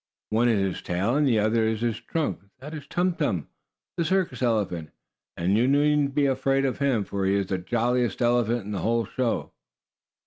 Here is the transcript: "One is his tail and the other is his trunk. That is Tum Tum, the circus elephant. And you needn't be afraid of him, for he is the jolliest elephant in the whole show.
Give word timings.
"One 0.31 0.49
is 0.49 0.59
his 0.61 0.81
tail 0.81 1.15
and 1.15 1.27
the 1.27 1.37
other 1.37 1.63
is 1.67 1.81
his 1.81 1.99
trunk. 1.99 2.39
That 2.57 2.73
is 2.73 2.87
Tum 2.87 3.13
Tum, 3.13 3.49
the 3.97 4.03
circus 4.03 4.41
elephant. 4.41 4.89
And 5.37 5.55
you 5.55 5.67
needn't 5.67 6.15
be 6.15 6.25
afraid 6.25 6.65
of 6.65 6.79
him, 6.79 7.03
for 7.05 7.23
he 7.27 7.35
is 7.35 7.45
the 7.49 7.59
jolliest 7.59 8.19
elephant 8.19 8.61
in 8.65 8.71
the 8.71 8.79
whole 8.79 9.05
show. 9.05 9.51